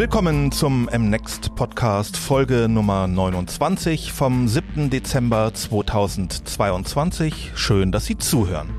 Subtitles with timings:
[0.00, 4.88] Willkommen zum MNext Podcast Folge Nummer 29 vom 7.
[4.88, 7.52] Dezember 2022.
[7.54, 8.70] Schön, dass Sie zuhören.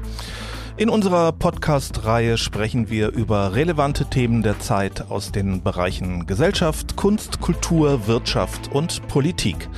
[0.78, 7.40] In unserer Podcast-Reihe sprechen wir über relevante Themen der Zeit aus den Bereichen Gesellschaft, Kunst,
[7.40, 9.70] Kultur, Wirtschaft und Politik.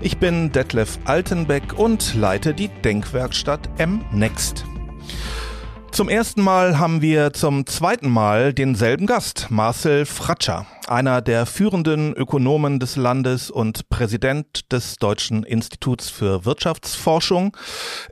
[0.00, 4.64] Ich bin Detlef Altenbeck und leite die Denkwerkstatt MNext.
[5.90, 12.14] Zum ersten Mal haben wir zum zweiten Mal denselben Gast, Marcel Fratscher einer der führenden
[12.14, 17.56] Ökonomen des Landes und Präsident des Deutschen Instituts für Wirtschaftsforschung.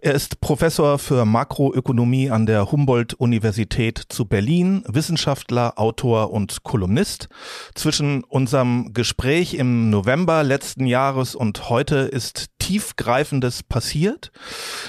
[0.01, 7.29] Er ist Professor für Makroökonomie an der Humboldt-Universität zu Berlin, Wissenschaftler, Autor und Kolumnist.
[7.75, 14.31] Zwischen unserem Gespräch im November letzten Jahres und heute ist tiefgreifendes passiert.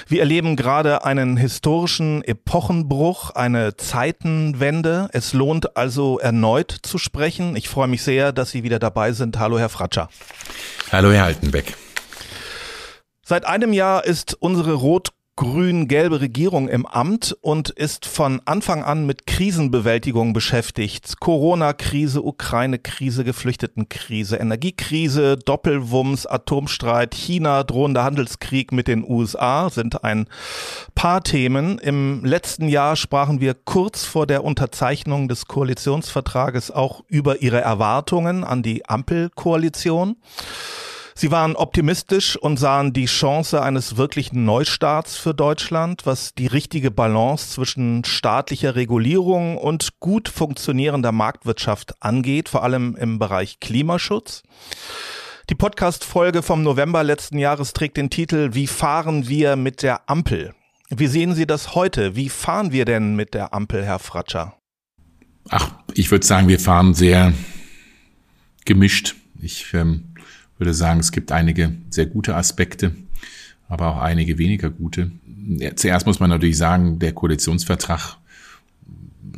[0.06, 5.08] Wir erleben gerade einen historischen Epochenbruch, eine Zeitenwende.
[5.12, 7.56] Es lohnt also erneut zu sprechen.
[7.56, 9.36] Ich freue mich sehr, dass Sie wieder dabei sind.
[9.36, 10.08] Hallo, Herr Fratscher.
[10.92, 11.74] Hallo, Herr Altenbeck.
[13.24, 19.04] Seit einem Jahr ist unsere rot grün-gelbe Regierung im Amt und ist von Anfang an
[19.04, 21.18] mit Krisenbewältigung beschäftigt.
[21.18, 30.28] Corona-Krise, Ukraine-Krise, Geflüchtetenkrise, Energiekrise, Doppelwumms, Atomstreit, China, drohender Handelskrieg mit den USA sind ein
[30.94, 31.78] paar Themen.
[31.78, 38.44] Im letzten Jahr sprachen wir kurz vor der Unterzeichnung des Koalitionsvertrages auch über ihre Erwartungen
[38.44, 40.16] an die Ampelkoalition.
[41.16, 46.90] Sie waren optimistisch und sahen die Chance eines wirklichen Neustarts für Deutschland, was die richtige
[46.90, 54.42] Balance zwischen staatlicher Regulierung und gut funktionierender Marktwirtschaft angeht, vor allem im Bereich Klimaschutz.
[55.50, 60.52] Die Podcast-Folge vom November letzten Jahres trägt den Titel Wie fahren wir mit der Ampel?
[60.90, 62.16] Wie sehen Sie das heute?
[62.16, 64.56] Wie fahren wir denn mit der Ampel, Herr Fratscher?
[65.48, 67.32] Ach, ich würde sagen, wir fahren sehr
[68.64, 69.14] gemischt.
[69.40, 70.13] Ich ähm,
[70.58, 72.92] würde sagen, es gibt einige sehr gute Aspekte,
[73.68, 75.10] aber auch einige weniger gute.
[75.76, 78.16] Zuerst muss man natürlich sagen, der Koalitionsvertrag,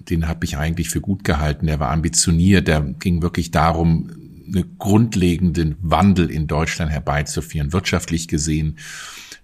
[0.08, 1.66] den habe ich eigentlich für gut gehalten.
[1.66, 4.10] Der war ambitioniert, der ging wirklich darum,
[4.46, 8.78] einen grundlegenden Wandel in Deutschland herbeizuführen, wirtschaftlich gesehen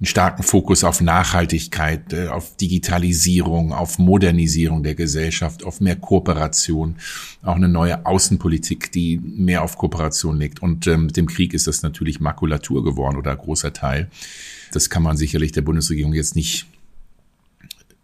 [0.03, 6.97] einen starken Fokus auf Nachhaltigkeit, äh, auf Digitalisierung, auf Modernisierung der Gesellschaft, auf mehr Kooperation,
[7.43, 10.61] auch eine neue Außenpolitik, die mehr auf Kooperation legt.
[10.61, 14.11] Und ähm, mit dem Krieg ist das natürlich Makulatur geworden oder großer Teil.
[14.73, 16.67] Das kann man sicherlich der Bundesregierung jetzt nicht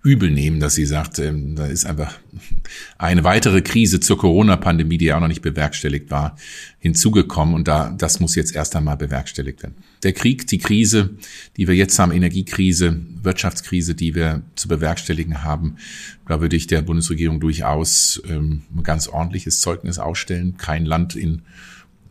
[0.09, 2.19] übel nehmen, dass sie sagt, ähm, da ist einfach
[2.97, 6.37] eine weitere Krise zur Corona-Pandemie, die ja auch noch nicht bewerkstelligt war,
[6.79, 9.75] hinzugekommen und da das muss jetzt erst einmal bewerkstelligt werden.
[10.03, 11.11] Der Krieg, die Krise,
[11.57, 15.77] die wir jetzt haben, Energiekrise, Wirtschaftskrise, die wir zu bewerkstelligen haben,
[16.27, 20.57] da würde ich der Bundesregierung durchaus ähm, ein ganz ordentliches Zeugnis ausstellen.
[20.57, 21.43] Kein Land in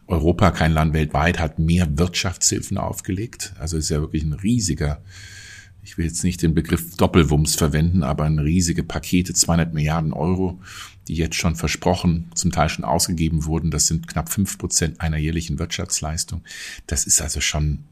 [0.05, 3.53] Europa, kein Land weltweit hat mehr Wirtschaftshilfen aufgelegt.
[3.59, 5.01] Also ist ja wirklich ein riesiger
[5.87, 10.59] ich will jetzt nicht den Begriff Doppelwumms verwenden, aber ein riesige Pakete, 200 Milliarden Euro,
[11.07, 13.71] die jetzt schon versprochen, zum Teil schon ausgegeben wurden.
[13.71, 16.43] Das sind knapp fünf Prozent einer jährlichen Wirtschaftsleistung.
[16.87, 17.85] Das ist also schon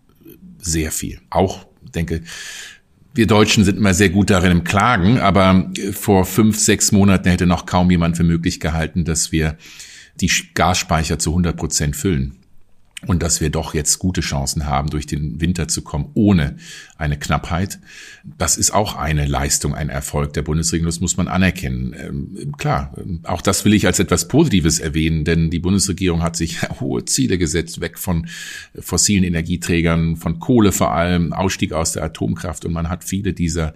[0.59, 1.21] sehr viel.
[1.29, 2.21] Auch, denke,
[3.13, 7.45] wir Deutschen sind immer sehr gut darin im Klagen, aber vor fünf, sechs Monaten hätte
[7.45, 9.57] noch kaum jemand für möglich gehalten, dass wir
[10.19, 12.44] die Gasspeicher zu 100 Prozent füllen
[13.07, 16.57] und dass wir doch jetzt gute Chancen haben, durch den Winter zu kommen, ohne
[16.97, 17.79] eine Knappheit.
[18.23, 21.95] Das ist auch eine Leistung, ein Erfolg der Bundesregierung, das muss man anerkennen.
[21.97, 26.61] Ähm, klar, auch das will ich als etwas Positives erwähnen, denn die Bundesregierung hat sich
[26.79, 28.27] hohe Ziele gesetzt, weg von
[28.79, 33.73] fossilen Energieträgern, von Kohle vor allem, Ausstieg aus der Atomkraft und man hat viele dieser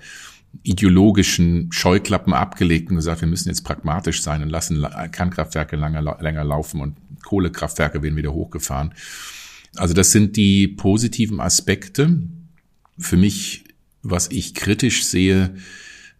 [0.64, 6.44] ideologischen Scheuklappen abgelegt und gesagt, wir müssen jetzt pragmatisch sein und lassen Kernkraftwerke länger, länger
[6.44, 6.96] laufen und
[7.30, 8.96] Kohlekraftwerke werden wieder hochgefahren.
[9.76, 12.18] Also das sind die positiven Aspekte.
[12.98, 13.66] Für mich,
[14.02, 15.54] was ich kritisch sehe,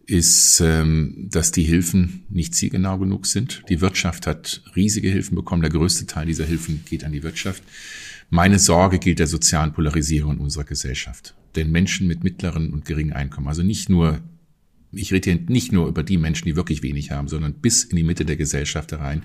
[0.06, 3.64] ist, ähm, dass die Hilfen nicht zielgenau genug sind.
[3.70, 5.64] Die Wirtschaft hat riesige Hilfen bekommen.
[5.64, 7.64] Der größte Teil dieser Hilfen geht an die Wirtschaft.
[8.30, 11.34] Meine Sorge gilt der sozialen Polarisierung unserer Gesellschaft.
[11.56, 14.20] Denn Menschen mit mittleren und geringen Einkommen, also nicht nur,
[14.92, 17.96] ich rede hier nicht nur über die Menschen, die wirklich wenig haben, sondern bis in
[17.96, 19.24] die Mitte der Gesellschaft herein,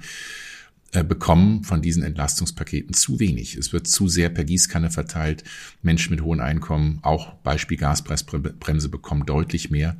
[1.02, 3.56] bekommen von diesen Entlastungspaketen zu wenig.
[3.56, 5.42] Es wird zu sehr per Gießkanne verteilt.
[5.82, 9.96] Menschen mit hohen Einkommen, auch Beispiel Gaspreisbremse, bekommen deutlich mehr.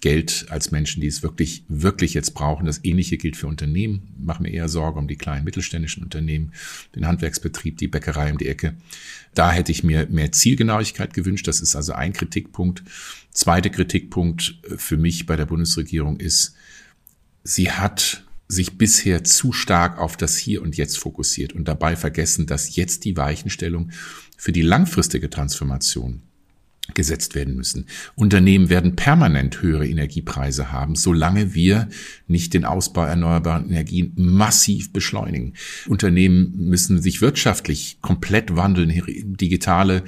[0.00, 2.66] Geld als Menschen, die es wirklich, wirklich jetzt brauchen.
[2.66, 4.08] Das Ähnliche gilt für Unternehmen.
[4.18, 6.52] Ich mache mir eher Sorge um die kleinen mittelständischen Unternehmen,
[6.96, 8.74] den Handwerksbetrieb, die Bäckerei um die Ecke.
[9.34, 11.46] Da hätte ich mir mehr Zielgenauigkeit gewünscht.
[11.46, 12.82] Das ist also ein Kritikpunkt.
[13.30, 16.56] Zweiter Kritikpunkt für mich bei der Bundesregierung ist,
[17.44, 22.46] sie hat sich bisher zu stark auf das Hier und Jetzt fokussiert und dabei vergessen,
[22.46, 23.90] dass jetzt die Weichenstellung
[24.36, 26.22] für die langfristige Transformation
[26.94, 27.86] gesetzt werden müssen.
[28.16, 31.88] Unternehmen werden permanent höhere Energiepreise haben, solange wir
[32.26, 35.54] nicht den Ausbau erneuerbarer Energien massiv beschleunigen.
[35.86, 40.02] Unternehmen müssen sich wirtschaftlich komplett wandeln, digitale,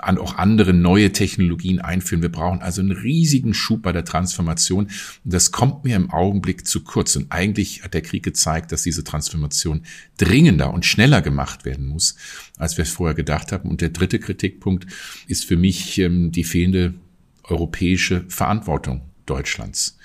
[0.00, 2.22] auch andere neue Technologien einführen.
[2.22, 4.88] Wir brauchen also einen riesigen Schub bei der Transformation.
[5.24, 7.14] Das kommt mir im Augenblick zu kurz.
[7.16, 9.82] Und eigentlich hat der Krieg gezeigt, dass diese Transformation
[10.16, 12.16] dringender und schneller gemacht werden muss,
[12.58, 13.68] als wir es vorher gedacht haben.
[13.68, 14.86] Und der dritte Kritikpunkt
[15.26, 16.94] ist für mich ähm, die fehlende
[17.44, 19.98] europäische Verantwortung Deutschlands.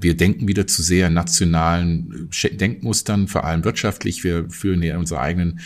[0.00, 4.22] Wir denken wieder zu sehr nationalen äh, Denkmustern, vor allem wirtschaftlich.
[4.22, 5.60] Wir führen ja unsere eigenen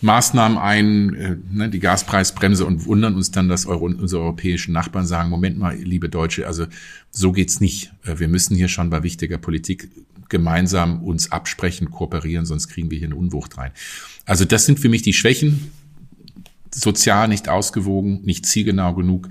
[0.00, 5.06] Maßnahmen ein, äh, ne, die Gaspreisbremse und wundern uns dann, dass Euro, unsere europäischen Nachbarn
[5.06, 6.66] sagen, Moment mal, liebe Deutsche, also
[7.10, 7.92] so geht's nicht.
[8.04, 9.88] Äh, wir müssen hier schon bei wichtiger Politik
[10.28, 13.70] gemeinsam uns absprechen, kooperieren, sonst kriegen wir hier eine Unwucht rein.
[14.24, 15.70] Also das sind für mich die Schwächen
[16.76, 19.28] sozial nicht ausgewogen, nicht zielgenau genug,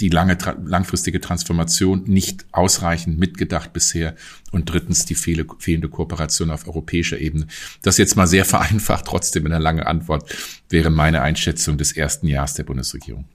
[0.00, 4.14] die lange, langfristige Transformation nicht ausreichend mitgedacht bisher
[4.50, 7.46] und drittens die fehlende Kooperation auf europäischer Ebene.
[7.82, 10.34] Das jetzt mal sehr vereinfacht, trotzdem in einer langen Antwort
[10.68, 13.26] wäre meine Einschätzung des ersten Jahres der Bundesregierung.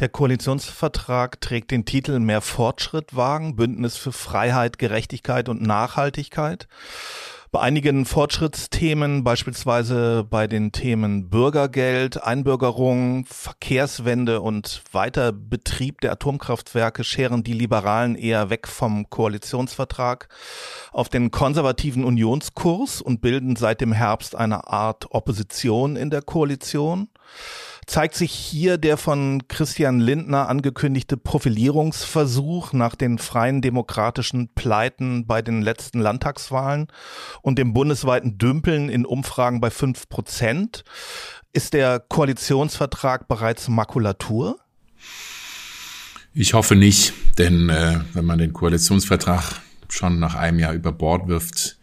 [0.00, 6.68] Der Koalitionsvertrag trägt den Titel Mehr Fortschritt wagen, Bündnis für Freiheit, Gerechtigkeit und Nachhaltigkeit.
[7.50, 17.44] Bei einigen Fortschrittsthemen, beispielsweise bei den Themen Bürgergeld, Einbürgerung, Verkehrswende und Weiterbetrieb der Atomkraftwerke, scheren
[17.44, 20.28] die Liberalen eher weg vom Koalitionsvertrag.
[20.92, 27.08] Auf den konservativen Unionskurs und bilden seit dem Herbst eine Art Opposition in der Koalition
[27.88, 35.40] zeigt sich hier der von Christian Lindner angekündigte Profilierungsversuch nach den freien demokratischen Pleiten bei
[35.40, 36.88] den letzten Landtagswahlen
[37.40, 40.84] und dem bundesweiten Dümpeln in Umfragen bei fünf Prozent.
[41.54, 44.58] Ist der Koalitionsvertrag bereits Makulatur?
[46.34, 51.26] Ich hoffe nicht, denn äh, wenn man den Koalitionsvertrag schon nach einem Jahr über Bord
[51.26, 51.78] wirft,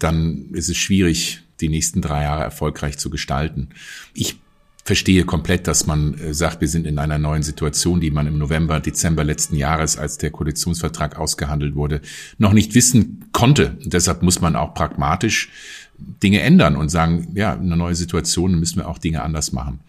[0.00, 3.68] dann ist es schwierig, die nächsten drei Jahre erfolgreich zu gestalten.
[4.14, 4.40] Ich
[4.84, 8.38] verstehe komplett, dass man äh, sagt, wir sind in einer neuen Situation, die man im
[8.38, 12.00] November, Dezember letzten Jahres, als der Koalitionsvertrag ausgehandelt wurde,
[12.38, 13.76] noch nicht wissen konnte.
[13.82, 15.50] Und deshalb muss man auch pragmatisch
[15.96, 19.80] Dinge ändern und sagen, ja, eine neue Situation müssen wir auch Dinge anders machen.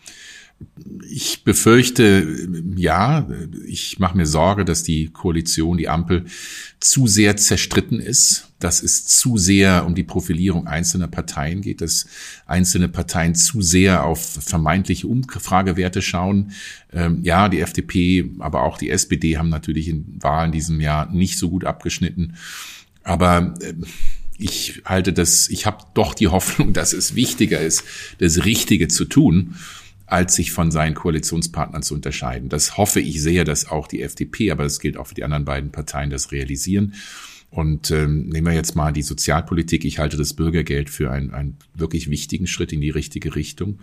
[1.10, 3.28] Ich befürchte, ja,
[3.68, 6.26] ich mache mir Sorge, dass die Koalition, die Ampel
[6.80, 12.08] zu sehr zerstritten ist, dass es zu sehr um die Profilierung einzelner Parteien geht, dass
[12.46, 16.52] einzelne Parteien zu sehr auf vermeintliche Umfragewerte schauen.
[16.94, 21.38] Ähm, ja, die FDP, aber auch die SPD haben natürlich in Wahlen diesem Jahr nicht
[21.38, 22.36] so gut abgeschnitten.
[23.04, 23.74] Aber äh,
[24.38, 27.84] ich halte das, ich habe doch die Hoffnung, dass es wichtiger ist,
[28.20, 29.56] das Richtige zu tun
[30.08, 32.50] als sich von seinen Koalitionspartnern zu unterscheiden.
[32.50, 35.46] Das hoffe ich sehr, dass auch die FDP, aber das gilt auch für die anderen
[35.46, 36.94] beiden Parteien, das realisieren.
[37.50, 39.86] Und ähm, nehmen wir jetzt mal die Sozialpolitik.
[39.86, 43.80] Ich halte das Bürgergeld für einen, einen wirklich wichtigen Schritt in die richtige Richtung.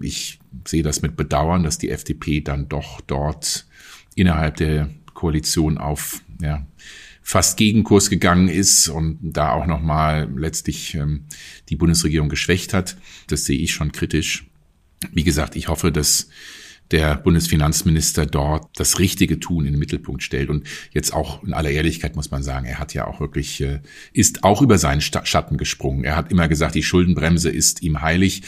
[0.00, 3.66] Ich sehe das mit Bedauern, dass die FDP dann doch dort
[4.14, 6.64] innerhalb der Koalition auf ja,
[7.22, 11.24] fast Gegenkurs gegangen ist und da auch nochmal letztlich ähm,
[11.68, 12.96] die Bundesregierung geschwächt hat.
[13.26, 14.46] Das sehe ich schon kritisch.
[15.12, 16.28] Wie gesagt, ich hoffe, dass
[16.90, 20.48] der Bundesfinanzminister dort das Richtige tun in den Mittelpunkt stellt.
[20.48, 23.80] Und jetzt auch in aller Ehrlichkeit muss man sagen, er hat ja auch wirklich, äh,
[24.12, 26.04] ist auch über seinen Schatten gesprungen.
[26.04, 28.42] Er hat immer gesagt, die Schuldenbremse ist ihm heilig.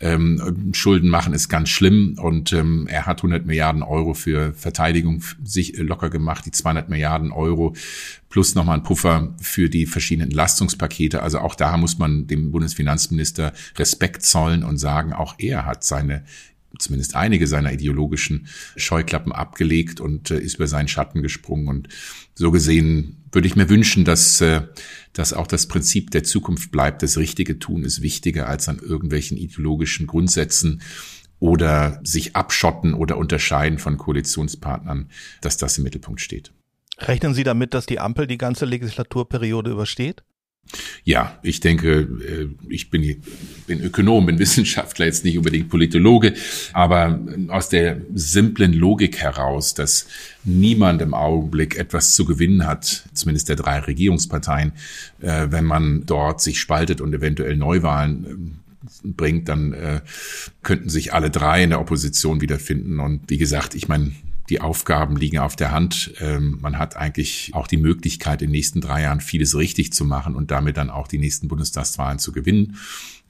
[0.00, 2.16] Ähm, Schulden machen ist ganz schlimm.
[2.20, 7.30] Und ähm, er hat 100 Milliarden Euro für Verteidigung sich locker gemacht, die 200 Milliarden
[7.30, 7.74] Euro
[8.28, 11.22] plus nochmal ein Puffer für die verschiedenen Entlastungspakete.
[11.22, 16.24] Also auch da muss man dem Bundesfinanzminister Respekt zollen und sagen, auch er hat seine
[16.78, 21.68] zumindest einige seiner ideologischen Scheuklappen abgelegt und äh, ist über seinen Schatten gesprungen.
[21.68, 21.88] Und
[22.34, 24.62] so gesehen würde ich mir wünschen, dass, äh,
[25.12, 27.02] dass auch das Prinzip der Zukunft bleibt.
[27.02, 30.82] Das Richtige tun ist wichtiger als an irgendwelchen ideologischen Grundsätzen
[31.40, 36.52] oder sich abschotten oder unterscheiden von Koalitionspartnern, dass das im Mittelpunkt steht.
[36.98, 40.22] Rechnen Sie damit, dass die Ampel die ganze Legislaturperiode übersteht?
[41.04, 43.22] Ja, ich denke, äh, ich bin,
[43.66, 46.34] bin Ökonom, bin Wissenschaftler, jetzt nicht unbedingt Politologe,
[46.72, 50.06] aber aus der simplen Logik heraus, dass
[50.44, 54.72] niemand im Augenblick etwas zu gewinnen hat, zumindest der drei Regierungsparteien,
[55.20, 60.02] äh, wenn man dort sich spaltet und eventuell Neuwahlen äh, bringt, dann
[60.62, 63.00] könnten sich alle drei in der Opposition wiederfinden.
[63.00, 64.12] Und wie gesagt, ich meine,
[64.50, 66.14] die Aufgaben liegen auf der Hand.
[66.20, 70.04] Ähm, man hat eigentlich auch die Möglichkeit, in den nächsten drei Jahren vieles richtig zu
[70.04, 72.76] machen und damit dann auch die nächsten Bundestagswahlen zu gewinnen.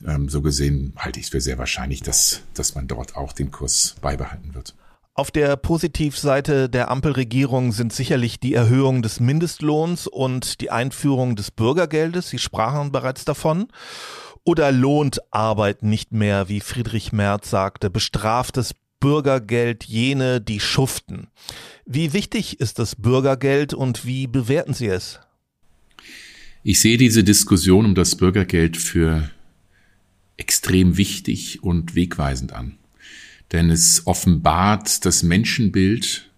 [0.07, 3.51] Ähm, so gesehen halte ich es für sehr wahrscheinlich, dass, dass man dort auch den
[3.51, 4.75] Kurs beibehalten wird.
[5.17, 11.53] Auf der Positivseite der Ampelregierung sind sicherlich die Erhöhung des Mindestlohns und die Einführung des
[11.53, 12.31] Bürgergeldes.
[12.31, 13.69] Sie sprachen bereits davon.
[14.45, 21.29] Oder lohnt Arbeit nicht mehr, wie Friedrich Merz sagte, bestraftes Bürgergeld jene, die schuften.
[21.85, 25.21] Wie wichtig ist das Bürgergeld und wie bewerten Sie es?
[26.63, 29.31] Ich sehe diese Diskussion um das Bürgergeld für
[30.37, 32.79] extrem wichtig und wegweisend an
[33.55, 36.29] denn es offenbart das Menschenbild,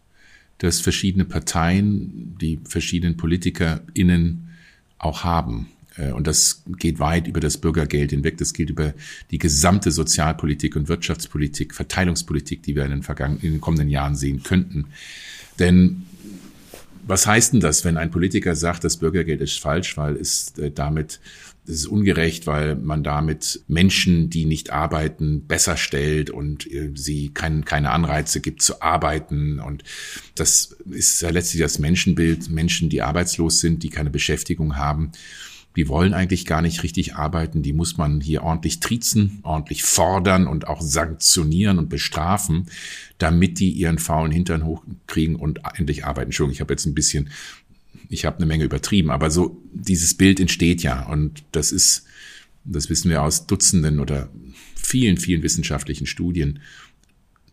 [0.59, 4.51] das verschiedene Parteien, die verschiedenen PolitikerInnen
[4.99, 5.69] auch haben.
[5.97, 8.39] Äh, und das geht weit über das Bürgergeld hinweg.
[8.39, 8.95] Das geht über
[9.31, 14.17] die gesamte Sozialpolitik und Wirtschaftspolitik, Verteilungspolitik, die wir in den, vergangenen, in den kommenden Jahren
[14.17, 14.87] sehen könnten.
[15.59, 16.07] Denn
[17.07, 20.71] was heißt denn das, wenn ein Politiker sagt, das Bürgergeld ist falsch, weil es äh,
[20.71, 21.21] damit
[21.67, 27.31] das ist ungerecht, weil man damit Menschen, die nicht arbeiten, besser stellt und äh, sie
[27.35, 29.59] kein, keine Anreize gibt zu arbeiten.
[29.59, 29.83] Und
[30.37, 32.51] das ist ja letztlich das Menschenbild.
[32.51, 35.11] Menschen, die arbeitslos sind, die keine Beschäftigung haben,
[35.77, 37.63] die wollen eigentlich gar nicht richtig arbeiten.
[37.63, 42.67] Die muss man hier ordentlich triezen, ordentlich fordern und auch sanktionieren und bestrafen,
[43.19, 46.29] damit die ihren faulen Hintern hochkriegen und endlich arbeiten.
[46.29, 47.31] Entschuldigung, ich habe jetzt ein bisschen
[48.09, 52.05] ich habe eine Menge übertrieben, aber so dieses Bild entsteht ja und das ist,
[52.65, 54.29] das wissen wir aus Dutzenden oder
[54.75, 56.61] vielen, vielen wissenschaftlichen Studien,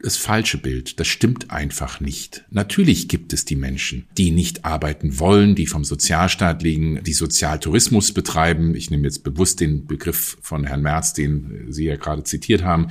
[0.04, 1.00] das falsche Bild.
[1.00, 2.44] Das stimmt einfach nicht.
[2.50, 8.12] Natürlich gibt es die Menschen, die nicht arbeiten wollen, die vom Sozialstaat liegen, die Sozialtourismus
[8.12, 8.76] betreiben.
[8.76, 12.90] Ich nehme jetzt bewusst den Begriff von Herrn Merz, den Sie ja gerade zitiert haben.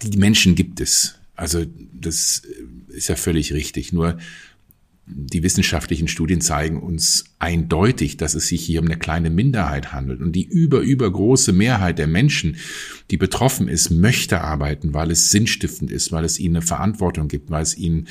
[0.00, 1.16] Die Menschen gibt es.
[1.34, 2.42] Also das
[2.86, 3.92] ist ja völlig richtig.
[3.92, 4.18] Nur
[5.06, 10.20] die wissenschaftlichen Studien zeigen uns eindeutig, dass es sich hier um eine kleine Minderheit handelt.
[10.22, 12.56] Und die über, übergroße Mehrheit der Menschen,
[13.10, 17.50] die betroffen ist, möchte arbeiten, weil es sinnstiftend ist, weil es ihnen eine Verantwortung gibt,
[17.50, 18.08] weil es ihnen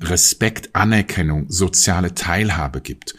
[0.00, 3.16] Respekt, Anerkennung, soziale Teilhabe gibt.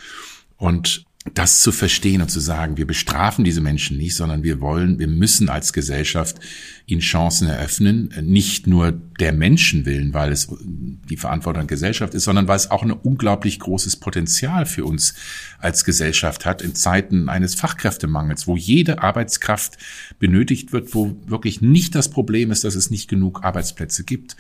[0.56, 5.00] Und das zu verstehen und zu sagen, wir bestrafen diese Menschen nicht, sondern wir wollen,
[5.00, 6.38] wir müssen als Gesellschaft
[6.86, 12.24] ihnen Chancen eröffnen, nicht nur der Menschen willen, weil es die Verantwortung der Gesellschaft ist,
[12.24, 15.16] sondern weil es auch ein unglaublich großes Potenzial für uns
[15.60, 19.78] als Gesellschaft hat in Zeiten eines Fachkräftemangels, wo jede Arbeitskraft
[20.20, 24.38] benötigt wird, wo wirklich nicht das Problem ist, dass es nicht genug Arbeitsplätze gibt.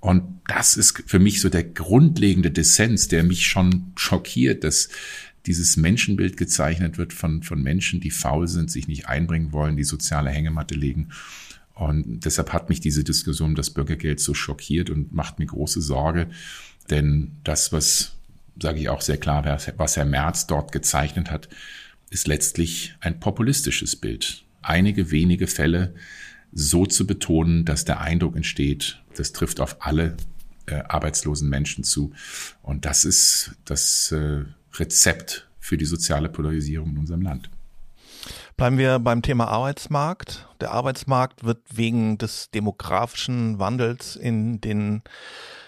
[0.00, 4.90] Und das ist für mich so der grundlegende Dissens, der mich schon schockiert, dass
[5.46, 9.84] dieses Menschenbild gezeichnet wird von, von Menschen, die faul sind, sich nicht einbringen wollen, die
[9.84, 11.10] soziale Hängematte legen.
[11.74, 15.80] Und deshalb hat mich diese Diskussion um das Bürgergeld so schockiert und macht mir große
[15.80, 16.28] Sorge.
[16.90, 18.12] Denn das, was,
[18.60, 21.48] sage ich auch sehr klar, was Herr Merz dort gezeichnet hat,
[22.10, 24.44] ist letztlich ein populistisches Bild.
[24.62, 25.94] Einige wenige Fälle
[26.52, 30.16] so zu betonen, dass der Eindruck entsteht, das trifft auf alle
[30.66, 32.12] äh, arbeitslosen Menschen zu.
[32.62, 34.44] Und das ist das äh,
[34.78, 37.50] Rezept für die soziale Polarisierung in unserem Land.
[38.56, 40.46] Bleiben wir beim Thema Arbeitsmarkt.
[40.60, 45.02] Der Arbeitsmarkt wird wegen des demografischen Wandels in den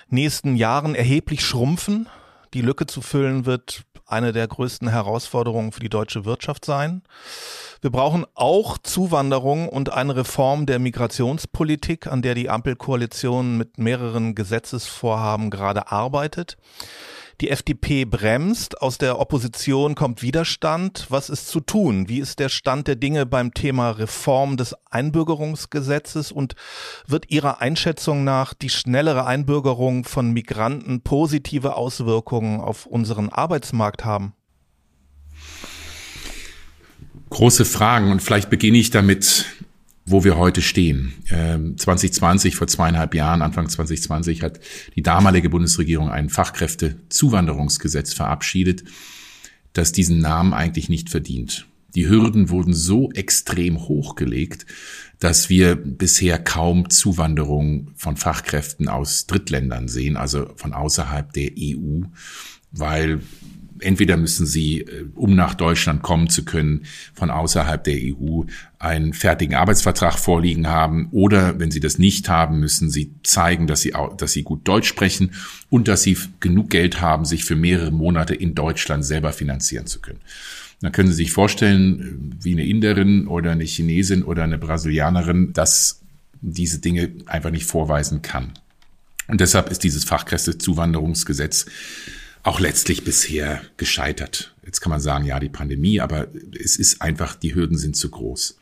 [0.09, 2.09] nächsten Jahren erheblich schrumpfen.
[2.55, 7.03] Die Lücke zu füllen wird eine der größten Herausforderungen für die deutsche Wirtschaft sein.
[7.81, 14.35] Wir brauchen auch Zuwanderung und eine Reform der Migrationspolitik, an der die Ampelkoalition mit mehreren
[14.35, 16.57] Gesetzesvorhaben gerade arbeitet.
[17.43, 21.07] Die FDP bremst, aus der Opposition kommt Widerstand.
[21.11, 22.09] Was ist zu tun?
[22.09, 26.55] Wie ist der Stand der Dinge beim Thema Reform des Einbürgerungsgesetzes und
[27.07, 34.33] wird Ihrer Einschätzung nach die schnellere Einbürgerung von Migranten positive Auswirkungen auf unseren Arbeitsmarkt haben?
[37.29, 39.45] Große Fragen und vielleicht beginne ich damit,
[40.07, 41.13] wo wir heute stehen.
[41.27, 44.61] 2020, ähm, vor zweieinhalb Jahren, Anfang 2020, hat
[44.95, 48.85] die damalige Bundesregierung ein Fachkräftezuwanderungsgesetz verabschiedet,
[49.73, 51.67] das diesen Namen eigentlich nicht verdient.
[51.97, 54.67] Die Hürden wurden so extrem hochgelegt,
[55.19, 62.03] dass wir bisher kaum Zuwanderung von Fachkräften aus Drittländern sehen, also von außerhalb der EU,
[62.71, 63.23] weil
[63.81, 66.83] entweder müssen sie, äh, um nach Deutschland kommen zu können,
[67.15, 68.43] von außerhalb der EU
[68.79, 73.81] einen fertigen Arbeitsvertrag vorliegen haben oder wenn sie das nicht haben, müssen sie zeigen, dass
[73.81, 75.33] sie, dass sie gut Deutsch sprechen
[75.71, 80.01] und dass sie genug Geld haben, sich für mehrere Monate in Deutschland selber finanzieren zu
[80.01, 80.21] können.
[80.81, 82.01] Dann können Sie sich vorstellen,
[82.41, 86.01] äh, wie eine Inderin oder eine Chinesin oder eine Brasilianerin, dass
[86.43, 88.53] diese Dinge einfach nicht vorweisen kann.
[89.29, 91.67] Und deshalb ist dieses Fachkräftezuwanderungsgesetz
[92.47, 94.55] auch letztlich bisher gescheitert.
[94.65, 98.09] Jetzt kann man sagen, ja, die Pandemie, aber es ist einfach, die Hürden sind zu
[98.09, 98.57] groß.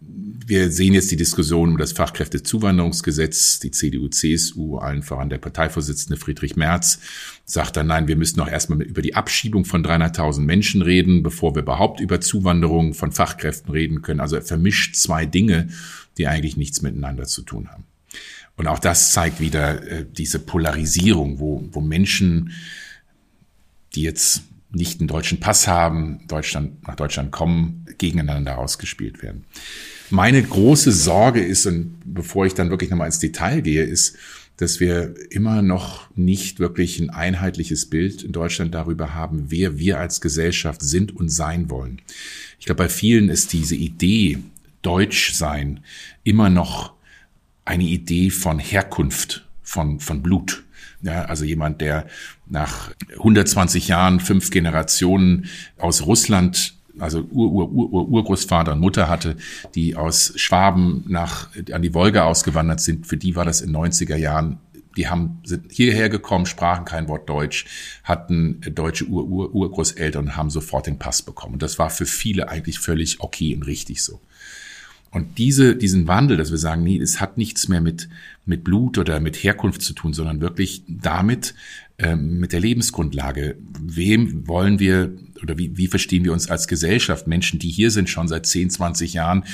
[0.00, 3.60] Wir sehen jetzt die Diskussion um das Fachkräftezuwanderungsgesetz.
[3.60, 6.98] Die CDU, CSU, allen voran der Parteivorsitzende Friedrich Merz,
[7.44, 11.54] sagt dann, nein, wir müssen noch erstmal über die Abschiebung von 300.000 Menschen reden, bevor
[11.54, 14.20] wir überhaupt über Zuwanderung von Fachkräften reden können.
[14.20, 15.68] Also er vermischt zwei Dinge,
[16.18, 17.84] die eigentlich nichts miteinander zu tun haben.
[18.56, 22.52] Und auch das zeigt wieder äh, diese Polarisierung, wo, wo Menschen,
[23.94, 29.44] die jetzt nicht einen deutschen Pass haben, Deutschland, nach Deutschland kommen, gegeneinander ausgespielt werden.
[30.10, 34.16] Meine große Sorge ist, und bevor ich dann wirklich nochmal ins Detail gehe, ist,
[34.56, 39.98] dass wir immer noch nicht wirklich ein einheitliches Bild in Deutschland darüber haben, wer wir
[39.98, 42.00] als Gesellschaft sind und sein wollen.
[42.60, 44.38] Ich glaube, bei vielen ist diese Idee,
[44.82, 45.80] Deutsch sein,
[46.22, 46.92] immer noch
[47.64, 50.62] eine Idee von Herkunft, von, von Blut.
[51.04, 52.06] Ja, also jemand, der
[52.46, 55.46] nach 120 Jahren, fünf Generationen
[55.78, 59.36] aus Russland also Ur, Ur, Ur, Urgroßvater und Mutter hatte,
[59.74, 64.14] die aus Schwaben nach, an die Wolga ausgewandert sind, für die war das in 90er
[64.14, 64.60] Jahren
[64.96, 67.66] die haben, sind hierher gekommen, sprachen kein Wort Deutsch,
[68.04, 71.54] hatten deutsche Ur, Ur, Urgroßeltern und haben sofort den Pass bekommen.
[71.54, 74.20] Und das war für viele eigentlich völlig okay und richtig so.
[75.14, 78.08] Und diese, diesen Wandel, dass wir sagen, nee, es hat nichts mehr mit,
[78.44, 81.54] mit Blut oder mit Herkunft zu tun, sondern wirklich damit,
[81.98, 83.56] ähm, mit der Lebensgrundlage.
[83.80, 87.28] Wem wollen wir oder wie, wie verstehen wir uns als Gesellschaft?
[87.28, 89.44] Menschen, die hier sind schon seit 10, 20 Jahren,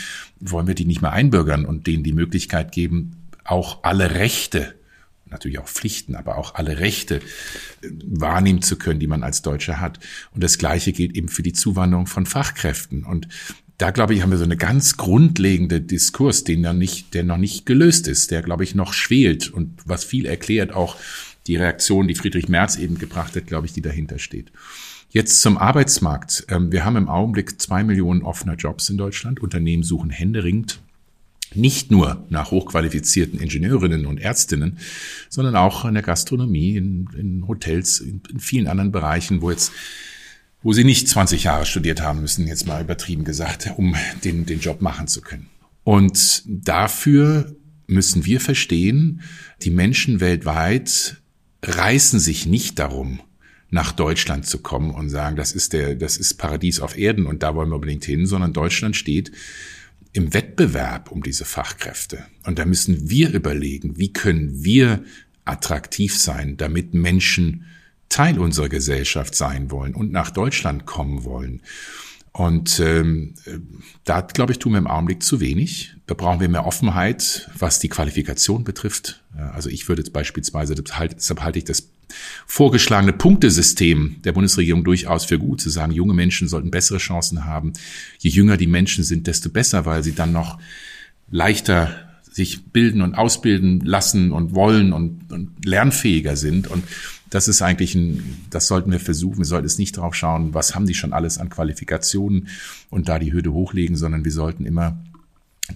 [0.41, 4.75] wollen wir die nicht mehr einbürgern und denen die Möglichkeit geben, auch alle Rechte
[5.27, 7.17] natürlich auch Pflichten, aber auch alle Rechte
[7.83, 10.01] äh, wahrnehmen zu können, die man als Deutscher hat.
[10.33, 13.05] Und das Gleiche gilt eben für die Zuwanderung von Fachkräften.
[13.05, 13.29] Und
[13.81, 17.39] da glaube ich, haben wir so eine ganz grundlegende Diskurs, den noch nicht, der noch
[17.39, 20.97] nicht gelöst ist, der glaube ich noch schwelt und was viel erklärt auch
[21.47, 24.53] die Reaktion, die Friedrich Merz eben gebracht hat, glaube ich, die dahinter steht.
[25.09, 26.45] Jetzt zum Arbeitsmarkt.
[26.49, 29.41] Ähm, wir haben im Augenblick zwei Millionen offener Jobs in Deutschland.
[29.41, 30.81] Unternehmen suchen händeringend
[31.55, 34.79] nicht nur nach hochqualifizierten Ingenieurinnen und Ärztinnen,
[35.29, 39.73] sondern auch in der Gastronomie, in, in Hotels, in, in vielen anderen Bereichen, wo jetzt
[40.63, 44.61] wo sie nicht 20 Jahre studiert haben müssen, jetzt mal übertrieben gesagt, um den, den
[44.61, 45.49] Job machen zu können.
[45.85, 49.23] Und dafür müssen wir verstehen,
[49.63, 51.17] die Menschen weltweit
[51.63, 53.21] reißen sich nicht darum,
[53.71, 57.43] nach Deutschland zu kommen und sagen, das ist der, das ist Paradies auf Erden und
[57.43, 59.31] da wollen wir unbedingt hin, sondern Deutschland steht
[60.13, 62.25] im Wettbewerb um diese Fachkräfte.
[62.45, 65.05] Und da müssen wir überlegen, wie können wir
[65.45, 67.65] attraktiv sein, damit Menschen
[68.11, 71.63] Teil unserer Gesellschaft sein wollen und nach Deutschland kommen wollen.
[72.33, 73.35] Und ähm,
[74.05, 75.97] da, glaube ich, tun wir im Augenblick zu wenig.
[76.07, 79.23] Da brauchen wir mehr Offenheit, was die Qualifikation betrifft.
[79.53, 81.89] Also ich würde jetzt beispielsweise, deshalb halte ich das
[82.47, 87.73] vorgeschlagene Punktesystem der Bundesregierung durchaus für gut, zu sagen, junge Menschen sollten bessere Chancen haben.
[88.19, 90.59] Je jünger die Menschen sind, desto besser, weil sie dann noch
[91.31, 96.69] leichter sich bilden und ausbilden lassen und wollen und, und lernfähiger sind.
[96.69, 96.85] Und
[97.31, 99.39] das ist eigentlich ein, das sollten wir versuchen.
[99.39, 102.49] Wir sollten es nicht drauf schauen, was haben die schon alles an Qualifikationen
[102.91, 105.03] und da die Hürde hochlegen, sondern wir sollten immer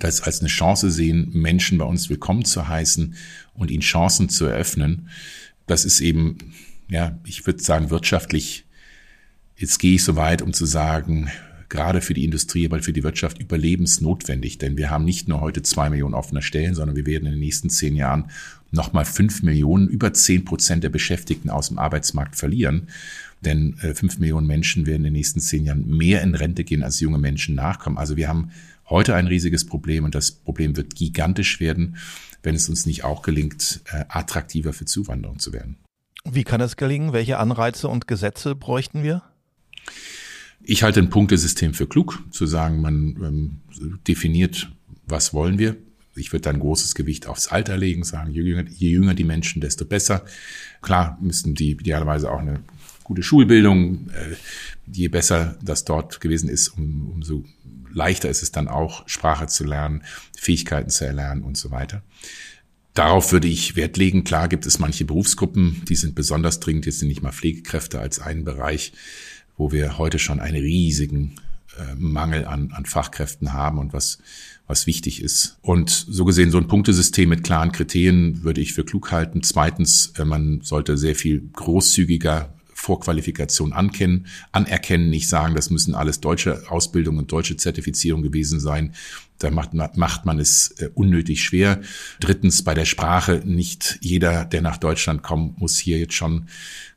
[0.01, 3.15] das als eine Chance sehen, Menschen bei uns willkommen zu heißen
[3.55, 5.09] und ihnen Chancen zu eröffnen.
[5.69, 6.39] Das ist eben,
[6.89, 8.65] ja, ich würde sagen, wirtschaftlich,
[9.57, 11.31] jetzt gehe ich so weit, um zu sagen,
[11.75, 14.59] gerade für die Industrie, aber für die Wirtschaft überlebensnotwendig.
[14.59, 17.41] Denn wir haben nicht nur heute zwei Millionen offener Stellen, sondern wir werden in den
[17.41, 18.31] nächsten zehn Jahren
[18.71, 22.89] nochmal fünf Millionen, über zehn Prozent der Beschäftigten aus dem Arbeitsmarkt verlieren.
[23.41, 26.85] Denn äh, fünf Millionen Menschen werden in den nächsten zehn Jahren mehr in Rente gehen,
[26.85, 27.99] als junge Menschen nachkommen.
[27.99, 28.53] Also wir haben
[28.89, 31.97] heute ein riesiges Problem und das Problem wird gigantisch werden,
[32.45, 35.77] wenn es uns nicht auch gelingt, äh, attraktiver für Zuwanderung zu werden.
[36.25, 37.13] Wie kann es gelingen?
[37.13, 39.23] Welche Anreize und Gesetze bräuchten wir?
[40.63, 43.61] Ich halte ein Punktesystem für klug, zu sagen, man ähm,
[44.07, 44.71] definiert,
[45.07, 45.77] was wollen wir.
[46.17, 49.61] Ich würde dann großes Gewicht aufs Alter legen, sagen, je jünger, je jünger die Menschen,
[49.61, 50.25] desto besser.
[50.81, 52.61] Klar müssten die idealerweise auch eine
[53.03, 54.37] gute Schulbildung, äh,
[54.87, 57.45] je besser das dort gewesen ist, um, umso
[57.93, 60.03] leichter ist es dann auch, Sprache zu lernen,
[60.37, 62.03] Fähigkeiten zu erlernen und so weiter.
[62.95, 64.23] Darauf würde ich Wert legen.
[64.23, 66.87] Klar gibt es manche Berufsgruppen, die sind besonders dringend.
[66.87, 68.93] Jetzt sind nicht mal Pflegekräfte als einen Bereich
[69.57, 71.37] wo wir heute schon einen riesigen
[71.79, 74.19] äh, Mangel an, an Fachkräften haben und was,
[74.67, 75.59] was wichtig ist.
[75.63, 79.43] Und so gesehen, so ein Punktesystem mit klaren Kriterien würde ich für klug halten.
[79.43, 86.21] Zweitens, äh, man sollte sehr viel großzügiger Vorqualifikation ankennen, anerkennen, nicht sagen, das müssen alles
[86.21, 88.93] deutsche Ausbildung und deutsche Zertifizierung gewesen sein.
[89.39, 91.81] Da macht, macht man es äh, unnötig schwer.
[92.21, 96.47] Drittens, bei der Sprache, nicht jeder, der nach Deutschland kommt, muss hier jetzt schon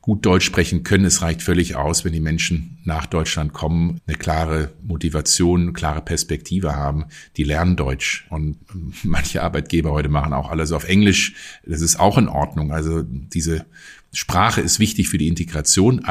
[0.08, 1.04] gut Deutsch sprechen können.
[1.04, 6.02] Es reicht völlig aus, wenn die Menschen nach Deutschland kommen, eine klare Motivation, eine klare
[6.02, 7.08] Perspektive haben.
[7.36, 8.26] Die lernen Deutsch.
[8.30, 8.58] Und
[9.04, 11.60] manche Arbeitgeber heute machen auch alles auf Englisch.
[11.66, 12.72] Das ist auch in Ordnung.
[12.72, 13.66] Also diese
[14.14, 16.02] Sprache ist wichtig für die Integration,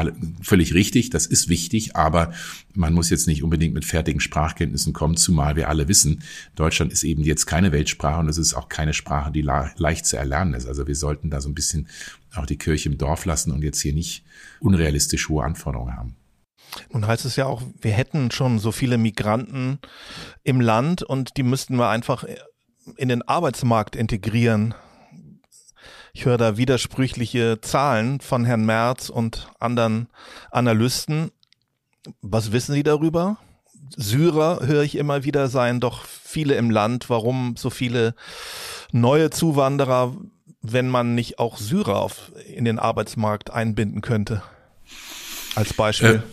[0.41, 2.31] völlig richtig, das ist wichtig, aber
[2.73, 6.21] man muss jetzt nicht unbedingt mit fertigen Sprachkenntnissen kommen, zumal wir alle wissen,
[6.55, 10.15] Deutschland ist eben jetzt keine Weltsprache und es ist auch keine Sprache, die leicht zu
[10.15, 10.67] erlernen ist.
[10.67, 11.87] Also wir sollten da so ein bisschen
[12.35, 14.23] auch die Kirche im Dorf lassen und jetzt hier nicht
[14.59, 16.15] unrealistisch hohe Anforderungen haben.
[16.91, 19.79] Nun heißt es ja auch, wir hätten schon so viele Migranten
[20.43, 22.25] im Land und die müssten wir einfach
[22.95, 24.75] in den Arbeitsmarkt integrieren.
[26.17, 30.07] Ich höre da widersprüchliche Zahlen von Herrn Merz und anderen
[30.49, 31.29] Analysten.
[32.23, 33.37] Was wissen Sie darüber?
[33.95, 37.11] Syrer höre ich immer wieder, seien doch viele im Land.
[37.11, 38.15] Warum so viele
[38.91, 40.17] neue Zuwanderer,
[40.63, 44.41] wenn man nicht auch Syrer auf, in den Arbeitsmarkt einbinden könnte?
[45.53, 46.23] Als Beispiel.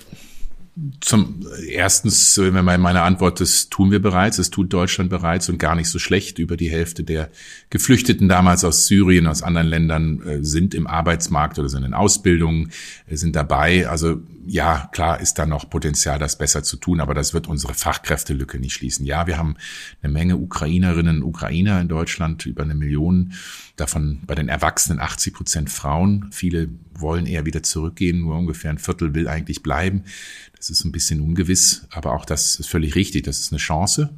[1.01, 5.59] Zum erstens, wenn man meine Antwort, das tun wir bereits, das tut Deutschland bereits und
[5.59, 6.41] gar nicht so schlecht.
[6.41, 7.31] Über die Hälfte der
[7.71, 12.71] Geflüchteten damals aus Syrien, aus anderen Ländern äh, sind im Arbeitsmarkt oder sind in Ausbildung,
[13.07, 13.89] äh, sind dabei.
[13.89, 17.75] Also ja, klar ist da noch Potenzial, das besser zu tun, aber das wird unsere
[17.75, 19.07] Fachkräftelücke nicht schließen.
[19.07, 19.57] Ja, wir haben
[20.03, 23.33] eine Menge Ukrainerinnen und Ukrainer in Deutschland, über eine Million,
[23.77, 26.29] davon bei den Erwachsenen 80 Prozent Frauen.
[26.31, 30.05] Viele wollen eher wieder zurückgehen, nur ungefähr ein Viertel will eigentlich bleiben.
[30.57, 33.25] Das ist ein bisschen ungewiss, aber auch das ist völlig richtig.
[33.25, 34.11] Das ist eine Chance.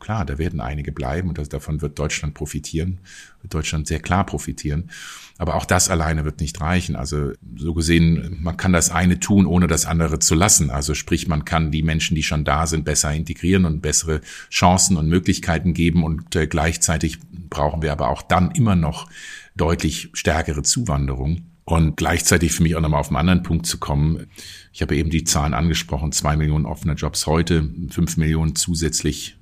[0.00, 3.00] Klar, da werden einige bleiben und davon wird Deutschland profitieren,
[3.42, 4.90] wird Deutschland sehr klar profitieren.
[5.36, 6.94] Aber auch das alleine wird nicht reichen.
[6.94, 10.70] Also so gesehen, man kann das eine tun, ohne das andere zu lassen.
[10.70, 14.20] Also sprich, man kann die Menschen, die schon da sind, besser integrieren und bessere
[14.50, 16.04] Chancen und Möglichkeiten geben.
[16.04, 17.18] Und äh, gleichzeitig
[17.50, 19.08] brauchen wir aber auch dann immer noch
[19.56, 21.46] deutlich stärkere Zuwanderung.
[21.64, 24.26] Und gleichzeitig für mich auch nochmal auf einen anderen Punkt zu kommen.
[24.72, 29.36] Ich habe eben die Zahlen angesprochen, zwei Millionen offene Jobs heute, fünf Millionen zusätzlich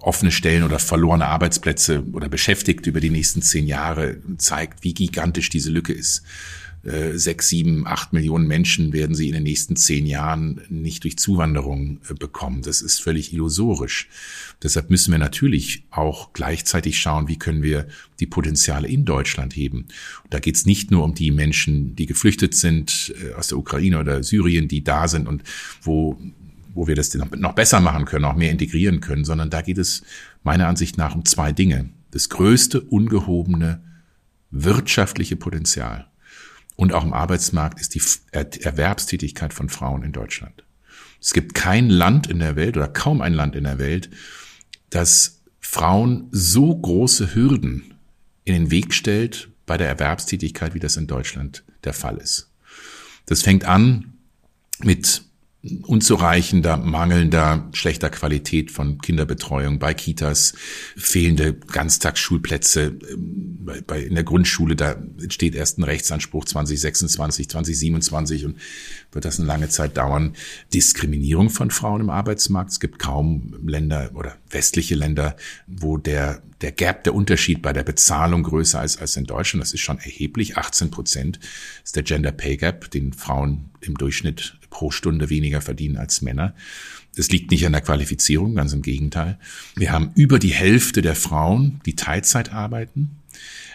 [0.00, 5.48] offene Stellen oder verlorene Arbeitsplätze oder beschäftigt über die nächsten zehn Jahre zeigt, wie gigantisch
[5.48, 6.22] diese Lücke ist.
[6.84, 11.16] Äh, sechs, sieben, acht Millionen Menschen werden sie in den nächsten zehn Jahren nicht durch
[11.16, 12.60] Zuwanderung äh, bekommen.
[12.60, 14.08] Das ist völlig illusorisch.
[14.62, 17.86] Deshalb müssen wir natürlich auch gleichzeitig schauen, wie können wir
[18.20, 19.86] die Potenziale in Deutschland heben.
[20.24, 23.56] Und da geht es nicht nur um die Menschen, die geflüchtet sind äh, aus der
[23.56, 25.42] Ukraine oder Syrien, die da sind und
[25.80, 26.18] wo
[26.74, 30.02] wo wir das noch besser machen können, auch mehr integrieren können, sondern da geht es
[30.42, 31.90] meiner Ansicht nach um zwei Dinge.
[32.10, 33.82] Das größte ungehobene
[34.50, 36.06] wirtschaftliche Potenzial
[36.76, 40.64] und auch im Arbeitsmarkt ist die Erwerbstätigkeit von Frauen in Deutschland.
[41.20, 44.10] Es gibt kein Land in der Welt oder kaum ein Land in der Welt,
[44.90, 47.94] das Frauen so große Hürden
[48.44, 52.50] in den Weg stellt bei der Erwerbstätigkeit, wie das in Deutschland der Fall ist.
[53.26, 54.14] Das fängt an
[54.80, 55.22] mit
[55.82, 60.54] unzureichender, mangelnder, schlechter Qualität von Kinderbetreuung bei Kitas,
[60.96, 68.58] fehlende Ganztagsschulplätze ähm, bei, in der Grundschule, da entsteht erst ein Rechtsanspruch 2026, 2027 und
[69.12, 70.34] wird das eine lange Zeit dauern.
[70.74, 72.72] Diskriminierung von Frauen im Arbeitsmarkt.
[72.72, 77.84] Es gibt kaum Länder oder westliche Länder, wo der, der Gap, der Unterschied bei der
[77.84, 79.62] Bezahlung größer ist als in Deutschland.
[79.62, 80.58] Das ist schon erheblich.
[80.58, 81.40] 18 Prozent
[81.82, 86.52] ist der Gender Pay Gap, den Frauen im Durchschnitt pro Stunde weniger verdienen als Männer.
[87.16, 89.38] Das liegt nicht an der Qualifizierung, ganz im Gegenteil.
[89.76, 93.22] Wir haben über die Hälfte der Frauen, die Teilzeit arbeiten,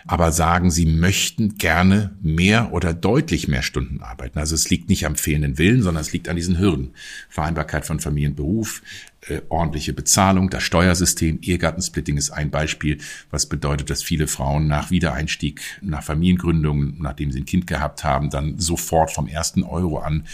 [0.06, 4.40] aber sagen, sie möchten gerne mehr oder deutlich mehr Stunden arbeiten.
[4.40, 6.92] Also es liegt nicht am fehlenden Willen, sondern es liegt an diesen Hürden.
[7.30, 8.82] Vereinbarkeit von Familie und Beruf,
[9.30, 12.98] äh, ordentliche Bezahlung, das Steuersystem, Ehegattensplitting ist ein Beispiel,
[13.32, 18.30] was bedeutet, dass viele Frauen nach Wiedereinstieg, nach Familiengründung, nachdem sie ein Kind gehabt haben,
[18.30, 20.26] dann sofort vom ersten Euro an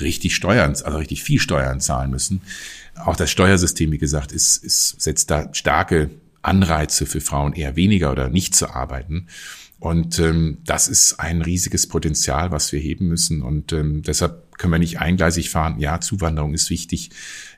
[0.00, 2.40] richtig Steuern, also richtig viel Steuern zahlen müssen.
[2.94, 6.10] Auch das Steuersystem, wie gesagt, ist, ist, setzt da starke
[6.42, 9.26] Anreize für Frauen eher weniger oder nicht zu arbeiten.
[9.80, 13.42] Und ähm, das ist ein riesiges Potenzial, was wir heben müssen.
[13.42, 15.78] Und ähm, deshalb können wir nicht eingleisig fahren.
[15.78, 17.10] Ja, Zuwanderung ist wichtig.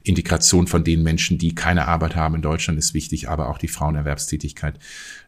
[0.03, 3.29] Integration von den Menschen, die keine Arbeit haben in Deutschland, ist wichtig.
[3.29, 4.79] Aber auch die Frauenerwerbstätigkeit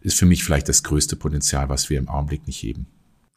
[0.03, 2.87] ist für mich vielleicht das größte Potenzial, was wir im Augenblick nicht heben.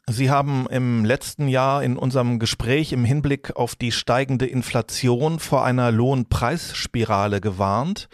[0.08, 5.64] Sie haben im letzten Jahr in unserem Gespräch im Hinblick auf die steigende Inflation vor
[5.64, 8.08] einer Lohnpreisspirale gewarnt.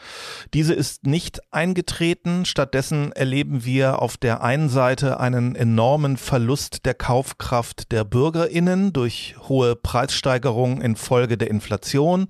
[0.55, 2.47] Diese ist nicht eingetreten.
[2.47, 9.35] Stattdessen erleben wir auf der einen Seite einen enormen Verlust der Kaufkraft der Bürgerinnen durch
[9.51, 12.29] hohe Preissteigerungen infolge der Inflation,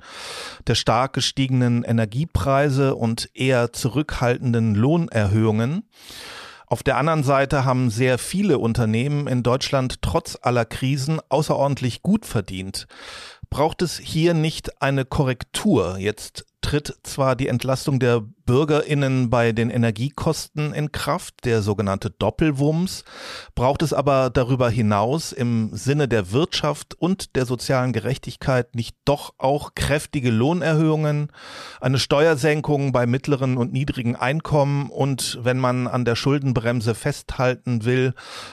[0.67, 5.85] der stark gestiegenen Energiepreise und eher zurückhaltenden Lohnerhöhungen.
[6.73, 12.25] Auf der anderen Seite haben sehr viele Unternehmen in Deutschland trotz aller Krisen außerordentlich gut
[12.25, 12.87] verdient.
[13.51, 15.99] Braucht es hier nicht eine Korrektur?
[15.99, 18.23] Jetzt tritt zwar die Entlastung der
[18.53, 23.03] BürgerInnen bei den Energiekosten in Kraft, der sogenannte Doppelwumms,
[23.55, 29.33] braucht es aber darüber hinaus im Sinne der Wirtschaft und der sozialen Gerechtigkeit nicht doch
[29.39, 31.29] auch kräftige Lohnerhöhungen,
[31.81, 38.13] eine Steuersenkung bei mittleren und niedrigen Einkommen und, wenn man an der Schuldenbremse festhalten will,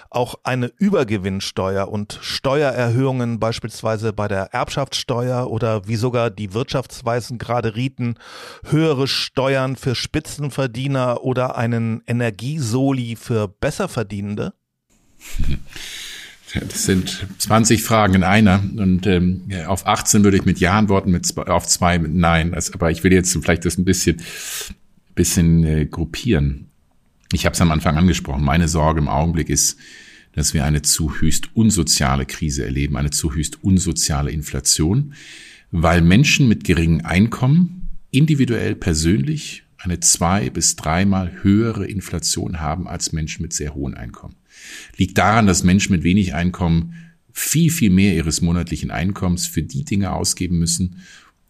[0.10, 7.76] auch eine Übergewinnsteuer und Steuererhöhungen beispielsweise bei der Erbschaftssteuer oder wie sogar die Wirtschaftsweisen gerade
[7.76, 8.16] rieten,
[8.64, 14.54] höhere Steuern für Spitzenverdiener oder einen Energiesoli für Besserverdienende?
[16.54, 21.12] Das sind 20 Fragen in einer und ähm, auf 18 würde ich mit Ja antworten,
[21.12, 22.56] mit zwei, auf zwei mit Nein.
[22.56, 24.22] Also, aber ich will jetzt vielleicht das ein bisschen,
[25.14, 26.70] bisschen äh, gruppieren.
[27.34, 28.44] Ich habe es am Anfang angesprochen.
[28.44, 29.78] Meine Sorge im Augenblick ist,
[30.34, 35.14] dass wir eine zu höchst unsoziale Krise erleben, eine zu höchst unsoziale Inflation,
[35.72, 43.12] weil Menschen mit geringem Einkommen individuell persönlich eine zwei- bis dreimal höhere Inflation haben als
[43.12, 44.36] Menschen mit sehr hohen Einkommen.
[44.98, 46.94] Liegt daran, dass Menschen mit wenig Einkommen
[47.32, 50.98] viel, viel mehr ihres monatlichen Einkommens für die Dinge ausgeben müssen,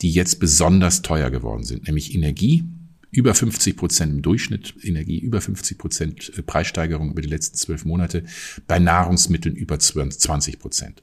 [0.01, 2.63] die jetzt besonders teuer geworden sind, nämlich Energie,
[3.11, 7.85] über 50 Prozent im Durchschnitt Energie, über 50 Prozent äh, Preissteigerung über die letzten zwölf
[7.85, 8.23] Monate,
[8.67, 11.01] bei Nahrungsmitteln über 20 Prozent.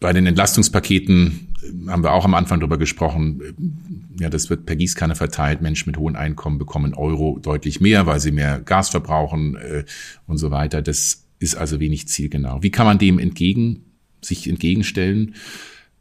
[0.00, 3.40] Bei den Entlastungspaketen äh, haben wir auch am Anfang darüber gesprochen.
[3.40, 5.62] Äh, ja, das wird per Gießkanne verteilt.
[5.62, 9.84] Menschen mit hohen Einkommen bekommen Euro deutlich mehr, weil sie mehr Gas verbrauchen äh,
[10.26, 10.82] und so weiter.
[10.82, 12.62] Das ist also wenig zielgenau.
[12.62, 13.84] Wie kann man dem entgegen,
[14.20, 15.34] sich entgegenstellen?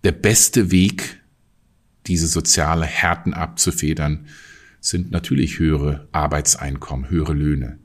[0.04, 1.22] Der beste Weg,
[2.08, 4.28] diese soziale Härten abzufedern,
[4.80, 7.80] sind natürlich höhere Arbeitseinkommen, höhere Löhne.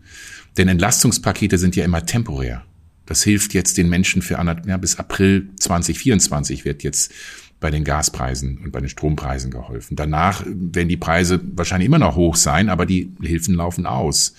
[0.57, 2.65] Denn Entlastungspakete sind ja immer temporär.
[3.09, 7.11] Das hilft jetzt den Menschen für ja, bis April 2024 wird jetzt
[7.59, 9.97] bei den Gaspreisen und bei den Strompreisen geholfen.
[9.97, 14.35] Danach werden die Preise wahrscheinlich immer noch hoch sein, aber die Hilfen laufen aus.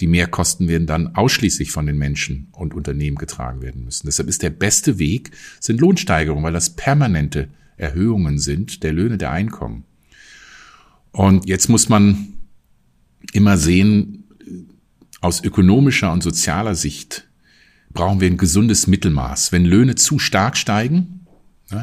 [0.00, 4.06] Die Mehrkosten werden dann ausschließlich von den Menschen und Unternehmen getragen werden müssen.
[4.06, 9.30] Deshalb ist der beste Weg, sind Lohnsteigerungen, weil das permanente Erhöhungen sind der Löhne der
[9.30, 9.84] Einkommen.
[11.12, 12.34] Und jetzt muss man
[13.32, 14.24] immer sehen,
[15.22, 17.29] aus ökonomischer und sozialer Sicht
[17.92, 19.52] brauchen wir ein gesundes Mittelmaß.
[19.52, 21.26] Wenn Löhne zu stark steigen,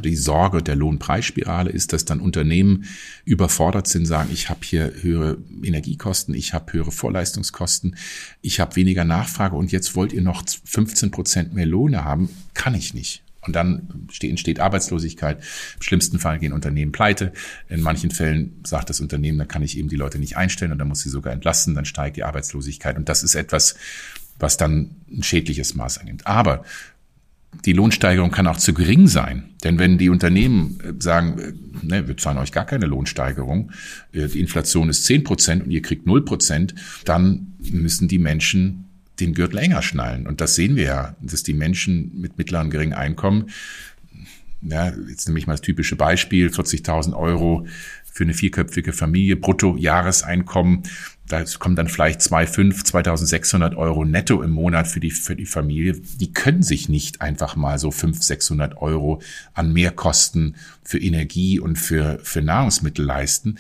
[0.03, 2.85] die Sorge der Lohnpreisspirale ist, dass dann Unternehmen
[3.23, 7.95] überfordert sind, sagen, ich habe hier höhere Energiekosten, ich habe höhere Vorleistungskosten,
[8.41, 12.75] ich habe weniger Nachfrage und jetzt wollt ihr noch 15 Prozent mehr Lohne haben, kann
[12.75, 13.23] ich nicht.
[13.47, 15.37] Und dann entsteht Arbeitslosigkeit.
[15.77, 17.31] Im schlimmsten Fall gehen Unternehmen pleite.
[17.69, 20.79] In manchen Fällen sagt das Unternehmen, dann kann ich eben die Leute nicht einstellen und
[20.79, 22.97] dann muss sie sogar entlassen, dann steigt die Arbeitslosigkeit.
[22.97, 23.75] Und das ist etwas,
[24.39, 26.28] was dann ein schädliches Maß annimmt.
[26.28, 26.63] Aber
[27.65, 29.56] die Lohnsteigerung kann auch zu gering sein.
[29.63, 31.54] Denn wenn die Unternehmen äh, sagen, äh,
[31.86, 33.71] ne, wir zahlen euch gar keine Lohnsteigerung,
[34.12, 38.86] äh, die Inflation ist zehn Prozent und ihr kriegt null Prozent, dann müssen die Menschen
[39.19, 40.28] den Gürtel enger schnallen.
[40.28, 43.50] Und das sehen wir ja, dass die Menschen mit mittleren geringen Einkommen,
[44.62, 47.67] ja, jetzt nehme ich mal das typische Beispiel, 40.000 Euro
[48.12, 50.84] für eine vierköpfige Familie, Bruttojahreseinkommen,
[51.27, 55.93] da kommen dann vielleicht 2,5, 2600 Euro netto im Monat für die, für die Familie.
[55.93, 59.21] Die können sich nicht einfach mal so 500, 600 Euro
[59.53, 63.57] an Mehrkosten für Energie und für, für Nahrungsmittel leisten.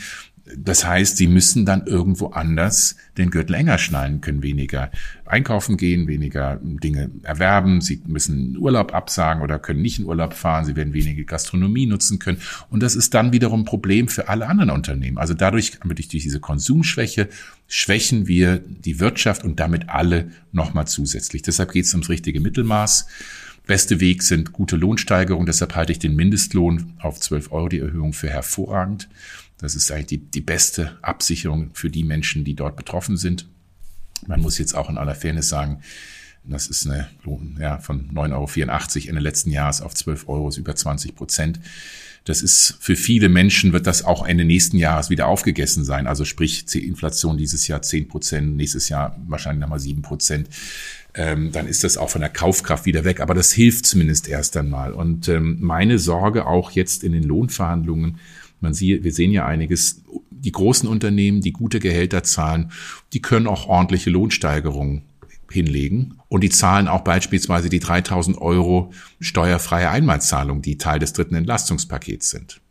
[0.55, 4.91] Das heißt, sie müssen dann irgendwo anders den Gürtel enger schnallen, können weniger
[5.25, 10.65] einkaufen gehen, weniger Dinge erwerben, sie müssen Urlaub absagen oder können nicht in Urlaub fahren,
[10.65, 12.39] sie werden weniger Gastronomie nutzen können.
[12.69, 15.17] Und das ist dann wiederum ein Problem für alle anderen Unternehmen.
[15.17, 17.29] Also dadurch, durch diese Konsumschwäche,
[17.67, 21.41] schwächen wir die Wirtschaft und damit alle nochmal zusätzlich.
[21.41, 23.07] Deshalb geht es ums richtige Mittelmaß.
[23.67, 25.45] Beste Weg sind gute Lohnsteigerungen.
[25.45, 29.09] Deshalb halte ich den Mindestlohn auf 12 Euro die Erhöhung für hervorragend.
[29.57, 33.47] Das ist eigentlich die, die beste Absicherung für die Menschen, die dort betroffen sind.
[34.25, 35.81] Man muss jetzt auch in aller Fairness sagen,
[36.43, 37.09] Das ist eine
[37.59, 41.59] ja, von 9,84 Euro Ende letzten Jahres auf 12 Euro, ist über 20 Prozent.
[42.23, 46.07] Das ist für viele Menschen wird das auch Ende nächsten Jahres wieder aufgegessen sein.
[46.07, 50.49] Also sprich, Inflation dieses Jahr 10 Prozent, nächstes Jahr wahrscheinlich nochmal 7 Prozent.
[51.13, 53.21] Ähm, dann ist das auch von der Kaufkraft wieder weg.
[53.21, 54.91] Aber das hilft zumindest erst einmal.
[54.91, 58.19] Und ähm, meine Sorge auch jetzt in den Lohnverhandlungen,
[58.59, 62.71] man sieht, wir sehen ja einiges, die großen Unternehmen, die gute Gehälter zahlen,
[63.13, 65.03] die können auch ordentliche Lohnsteigerungen
[65.51, 66.15] hinlegen.
[66.29, 72.29] Und die zahlen auch beispielsweise die 3000 Euro steuerfreie Einmalzahlung, die Teil des dritten Entlastungspakets
[72.29, 72.61] sind.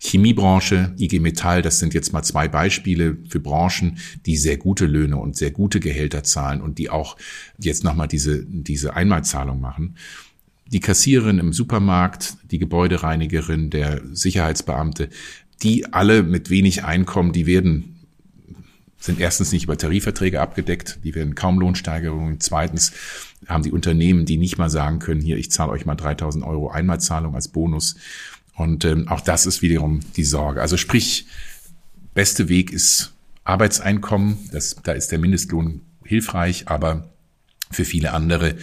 [0.00, 5.16] Chemiebranche, IG Metall, das sind jetzt mal zwei Beispiele für Branchen, die sehr gute Löhne
[5.16, 7.16] und sehr gute Gehälter zahlen und die auch
[7.58, 9.96] jetzt nochmal diese, diese Einmalzahlung machen.
[10.66, 15.08] Die Kassiererin im Supermarkt, die Gebäudereinigerin, der Sicherheitsbeamte,
[15.62, 17.94] die alle mit wenig Einkommen, die werden
[19.04, 22.40] sind erstens nicht über Tarifverträge abgedeckt, die werden kaum Lohnsteigerungen.
[22.40, 22.92] Zweitens
[23.46, 26.70] haben die Unternehmen, die nicht mal sagen können, hier, ich zahle euch mal 3000 Euro
[26.70, 27.96] Einmalzahlung als Bonus.
[28.56, 30.62] Und ähm, auch das ist wiederum die Sorge.
[30.62, 31.26] Also sprich,
[32.14, 33.12] beste Weg ist
[33.44, 34.38] Arbeitseinkommen.
[34.52, 37.10] Das, da ist der Mindestlohn hilfreich, aber
[37.70, 38.56] für viele andere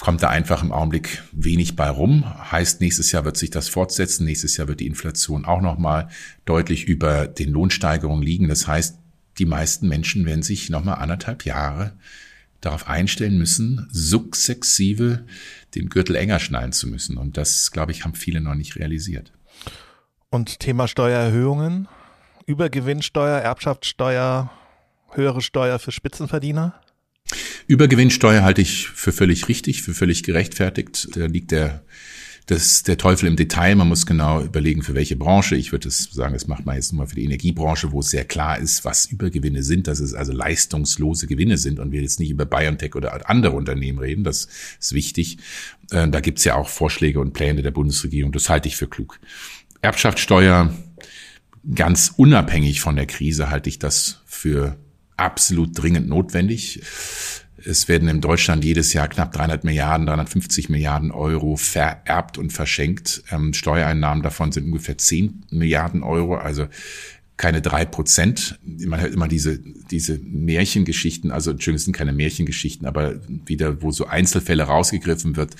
[0.00, 2.24] kommt da einfach im Augenblick wenig bei rum.
[2.50, 4.24] Heißt, nächstes Jahr wird sich das fortsetzen.
[4.24, 6.08] Nächstes Jahr wird die Inflation auch nochmal
[6.44, 8.48] deutlich über den Lohnsteigerungen liegen.
[8.48, 8.98] Das heißt,
[9.38, 11.92] die meisten Menschen werden sich nochmal anderthalb Jahre
[12.60, 15.24] darauf einstellen müssen, sukzessive
[15.74, 17.18] den Gürtel enger schneiden zu müssen.
[17.18, 19.32] Und das, glaube ich, haben viele noch nicht realisiert.
[20.30, 21.88] Und Thema Steuererhöhungen,
[22.46, 24.50] Übergewinnsteuer, Erbschaftssteuer,
[25.12, 26.74] höhere Steuer für Spitzenverdiener?
[27.66, 31.08] Übergewinnsteuer halte ich für völlig richtig, für völlig gerechtfertigt.
[31.14, 31.82] Da liegt der
[32.46, 33.74] das der Teufel im Detail.
[33.74, 35.56] Man muss genau überlegen, für welche Branche.
[35.56, 38.26] Ich würde sagen, das macht man jetzt nur mal für die Energiebranche, wo es sehr
[38.26, 42.30] klar ist, was Übergewinne sind, dass es also leistungslose Gewinne sind und wir jetzt nicht
[42.30, 44.24] über BioNTech oder andere Unternehmen reden.
[44.24, 45.38] Das ist wichtig.
[45.90, 48.30] Äh, da gibt's ja auch Vorschläge und Pläne der Bundesregierung.
[48.30, 49.18] Das halte ich für klug.
[49.80, 50.74] Erbschaftssteuer,
[51.74, 54.76] ganz unabhängig von der Krise, halte ich das für
[55.16, 56.82] absolut dringend notwendig.
[57.66, 63.22] Es werden in Deutschland jedes Jahr knapp 300 Milliarden, 350 Milliarden Euro vererbt und verschenkt.
[63.30, 66.66] Ähm, Steuereinnahmen davon sind ungefähr 10 Milliarden Euro, also
[67.36, 68.58] keine drei Prozent.
[68.62, 69.58] Man hört immer diese,
[69.90, 75.56] diese Märchengeschichten, also Entschuldigung, es sind keine Märchengeschichten, aber wieder, wo so Einzelfälle rausgegriffen wird.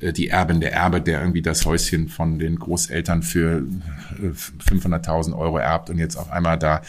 [0.00, 3.64] Äh, die Erbin, der Erbe, der irgendwie das Häuschen von den Großeltern für
[4.68, 6.82] 500.000 äh, Euro erbt und jetzt auf einmal da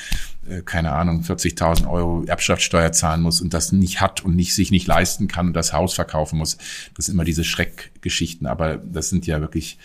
[0.65, 4.87] keine Ahnung, 40.000 Euro Erbschaftssteuer zahlen muss und das nicht hat und nicht sich nicht
[4.87, 6.57] leisten kann und das Haus verkaufen muss.
[6.95, 9.77] Das sind immer diese Schreckgeschichten, aber das sind ja wirklich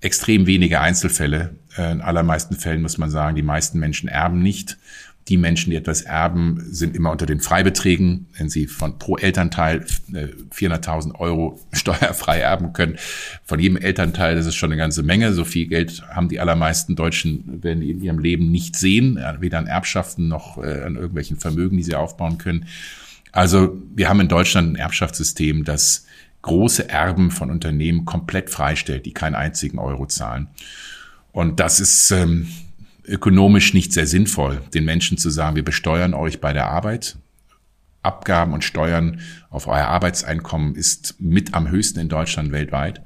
[0.00, 1.54] extrem wenige Einzelfälle.
[1.76, 4.76] In allermeisten Fällen muss man sagen, die meisten Menschen erben nicht
[5.28, 8.26] die Menschen, die etwas erben, sind immer unter den Freibeträgen.
[8.38, 12.96] Wenn sie von pro Elternteil 400.000 äh, Euro steuerfrei erben können,
[13.44, 15.32] von jedem Elternteil, das ist schon eine ganze Menge.
[15.32, 19.66] So viel Geld haben die allermeisten Deutschen, werden in ihrem Leben nicht sehen, weder an
[19.66, 22.66] Erbschaften noch äh, an irgendwelchen Vermögen, die sie aufbauen können.
[23.32, 26.06] Also wir haben in Deutschland ein Erbschaftssystem, das
[26.42, 30.46] große Erben von Unternehmen komplett freistellt, die keinen einzigen Euro zahlen.
[31.32, 32.46] Und das ist ähm,
[33.06, 37.16] ökonomisch nicht sehr sinnvoll, den Menschen zu sagen, wir besteuern euch bei der Arbeit.
[38.02, 43.02] Abgaben und Steuern auf euer Arbeitseinkommen ist mit am höchsten in Deutschland weltweit.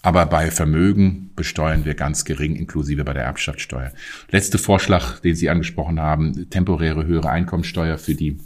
[0.00, 3.92] Aber bei Vermögen besteuern wir ganz gering, inklusive bei der Erbschaftssteuer.
[4.30, 8.38] Letzte Vorschlag, den Sie angesprochen haben, temporäre höhere Einkommensteuer für die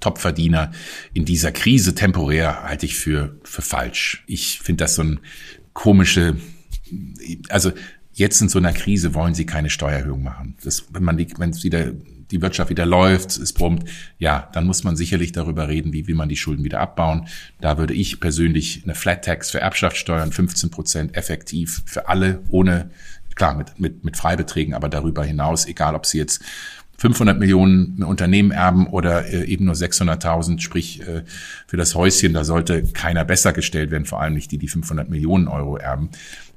[0.00, 0.70] Topverdiener
[1.12, 4.22] in dieser Krise temporär halte ich für, für falsch.
[4.26, 5.20] Ich finde das so ein
[5.72, 6.36] komische,
[7.48, 7.72] also
[8.18, 10.56] Jetzt in so einer Krise wollen sie keine Steuererhöhung machen.
[10.64, 14.66] Das, wenn man die, wenn es wieder die Wirtschaft wieder läuft, es brummt, ja, dann
[14.66, 17.28] muss man sicherlich darüber reden, wie will man die Schulden wieder abbauen.
[17.60, 22.90] Da würde ich persönlich eine Flat Tax für Erbschaftssteuern 15 Prozent effektiv für alle, ohne
[23.36, 26.42] klar mit mit mit Freibeträgen, aber darüber hinaus, egal ob sie jetzt
[26.96, 31.22] 500 Millionen Unternehmen erben oder äh, eben nur 600.000, sprich äh,
[31.68, 35.08] für das Häuschen, da sollte keiner besser gestellt werden, vor allem nicht die, die 500
[35.08, 36.10] Millionen Euro erben.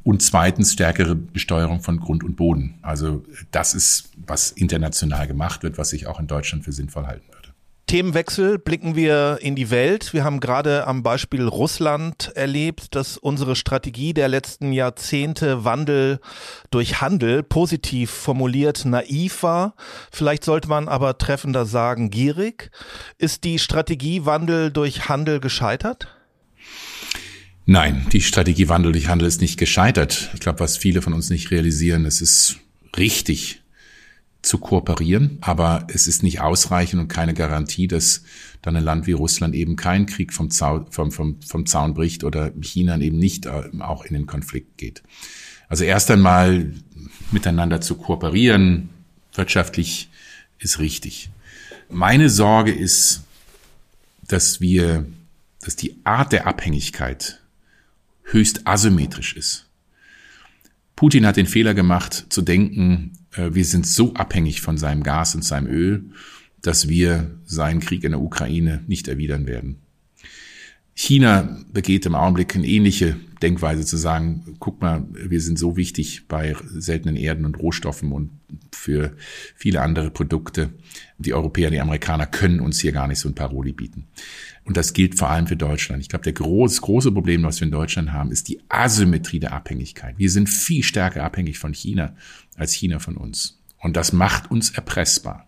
[0.03, 2.79] Und zweitens stärkere Besteuerung von Grund und Boden.
[2.81, 7.27] Also das ist, was international gemacht wird, was ich auch in Deutschland für sinnvoll halten
[7.27, 7.41] würde.
[7.91, 10.13] Themenwechsel blicken wir in die Welt.
[10.13, 16.21] Wir haben gerade am Beispiel Russland erlebt, dass unsere Strategie der letzten Jahrzehnte Wandel
[16.69, 19.75] durch Handel positiv formuliert naiv war.
[20.09, 22.71] Vielleicht sollte man aber treffender sagen gierig.
[23.17, 26.07] Ist die Strategie Wandel durch Handel gescheitert?
[27.65, 30.31] Nein, die Strategie Wandel durch Handel ist nicht gescheitert.
[30.33, 32.57] Ich glaube, was viele von uns nicht realisieren, es ist
[32.97, 33.61] richtig,
[34.41, 38.23] zu kooperieren, aber es ist nicht ausreichend und keine Garantie, dass
[38.61, 42.23] dann ein Land wie Russland eben keinen Krieg vom Zaun, vom, vom, vom Zaun bricht
[42.23, 45.03] oder China eben nicht äh, auch in den Konflikt geht.
[45.69, 46.73] Also erst einmal
[47.31, 48.89] miteinander zu kooperieren,
[49.33, 50.09] wirtschaftlich
[50.57, 51.29] ist richtig.
[51.89, 53.21] Meine Sorge ist,
[54.27, 55.05] dass wir,
[55.61, 57.40] dass die Art der Abhängigkeit
[58.33, 59.69] höchst asymmetrisch ist.
[60.95, 65.35] Putin hat den Fehler gemacht, zu denken, äh, wir sind so abhängig von seinem Gas
[65.35, 66.05] und seinem Öl,
[66.61, 69.80] dass wir seinen Krieg in der Ukraine nicht erwidern werden.
[70.93, 76.27] China begeht im Augenblick eine ähnliche Denkweise zu sagen, guck mal, wir sind so wichtig
[76.27, 78.29] bei seltenen Erden und Rohstoffen und
[78.71, 79.15] für
[79.55, 80.69] viele andere Produkte.
[81.17, 84.07] Die Europäer, die Amerikaner können uns hier gar nicht so ein Paroli bieten.
[84.63, 86.01] Und das gilt vor allem für Deutschland.
[86.01, 89.53] Ich glaube, der groß, große Problem, was wir in Deutschland haben, ist die Asymmetrie der
[89.53, 90.17] Abhängigkeit.
[90.17, 92.15] Wir sind viel stärker abhängig von China
[92.55, 93.59] als China von uns.
[93.79, 95.47] Und das macht uns erpressbar.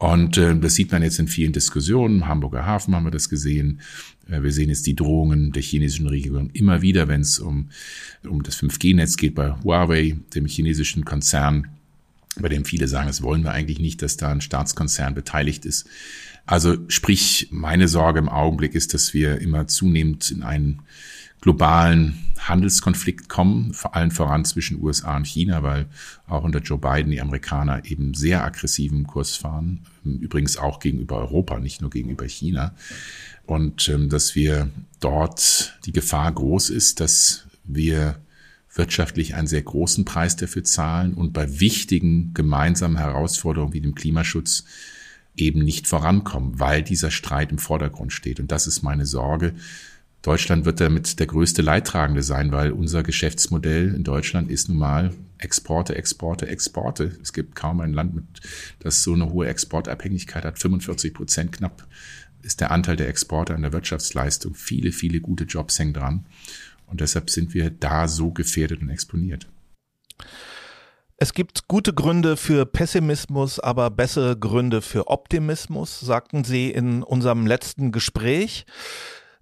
[0.00, 2.16] Und äh, das sieht man jetzt in vielen Diskussionen.
[2.16, 3.80] Im Hamburger Hafen haben wir das gesehen.
[4.30, 7.70] Äh, wir sehen jetzt die Drohungen der chinesischen Regierung immer wieder, wenn es um,
[8.28, 11.68] um das 5G-Netz geht bei Huawei, dem chinesischen Konzern,
[12.38, 15.86] bei dem viele sagen, das wollen wir eigentlich nicht, dass da ein Staatskonzern beteiligt ist.
[16.46, 20.82] Also sprich, meine Sorge im Augenblick ist, dass wir immer zunehmend in einen
[21.40, 25.86] globalen Handelskonflikt kommen, vor allem voran zwischen USA und China, weil
[26.26, 31.58] auch unter Joe Biden die Amerikaner eben sehr aggressiven Kurs fahren, übrigens auch gegenüber Europa,
[31.58, 32.74] nicht nur gegenüber China.
[33.46, 34.70] Und ähm, dass wir
[35.00, 38.16] dort die Gefahr groß ist, dass wir
[38.72, 44.64] wirtschaftlich einen sehr großen Preis dafür zahlen und bei wichtigen gemeinsamen Herausforderungen wie dem Klimaschutz
[45.36, 48.40] eben nicht vorankommen, weil dieser Streit im Vordergrund steht.
[48.40, 49.54] Und das ist meine Sorge,
[50.22, 55.12] Deutschland wird damit der größte Leidtragende sein, weil unser Geschäftsmodell in Deutschland ist nun mal
[55.38, 57.16] Exporte, Exporte, Exporte.
[57.22, 58.24] Es gibt kaum ein Land, mit,
[58.80, 60.58] das so eine hohe Exportabhängigkeit hat.
[60.58, 61.86] 45 Prozent knapp
[62.42, 64.54] ist der Anteil der Exporte an der Wirtschaftsleistung.
[64.54, 66.26] Viele, viele gute Jobs hängen dran.
[66.86, 69.46] Und deshalb sind wir da so gefährdet und exponiert.
[71.16, 77.46] Es gibt gute Gründe für Pessimismus, aber bessere Gründe für Optimismus, sagten Sie in unserem
[77.46, 78.64] letzten Gespräch.